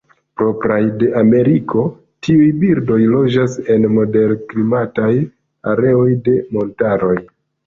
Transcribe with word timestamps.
Propraj 0.39 0.77
de 1.01 1.09
Ameriko, 1.19 1.83
tiuj 2.27 2.47
birdoj 2.63 2.97
loĝas 3.17 3.59
en 3.75 3.85
moderklimataj 3.99 5.11
areoj 5.75 6.09
de 6.31 6.37
montaroj. 6.59 7.17